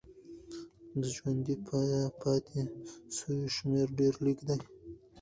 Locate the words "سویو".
3.15-3.53